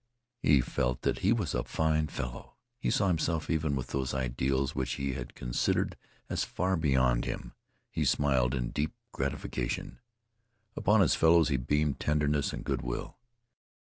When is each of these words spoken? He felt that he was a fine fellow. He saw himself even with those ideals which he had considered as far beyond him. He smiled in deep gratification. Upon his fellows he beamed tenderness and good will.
He 0.41 0.61
felt 0.61 1.03
that 1.03 1.19
he 1.19 1.31
was 1.31 1.53
a 1.53 1.63
fine 1.63 2.07
fellow. 2.07 2.55
He 2.79 2.89
saw 2.89 3.07
himself 3.09 3.51
even 3.51 3.75
with 3.75 3.89
those 3.89 4.15
ideals 4.15 4.73
which 4.73 4.93
he 4.93 5.13
had 5.13 5.35
considered 5.35 5.95
as 6.27 6.43
far 6.43 6.75
beyond 6.75 7.25
him. 7.25 7.53
He 7.91 8.03
smiled 8.03 8.55
in 8.55 8.71
deep 8.71 8.95
gratification. 9.11 9.99
Upon 10.75 11.01
his 11.01 11.13
fellows 11.13 11.49
he 11.49 11.57
beamed 11.57 11.99
tenderness 11.99 12.51
and 12.51 12.65
good 12.65 12.81
will. 12.81 13.19